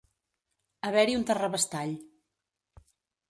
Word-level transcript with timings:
Haver-hi 0.87 1.17
un 1.17 1.27
terrabastall. 1.31 1.93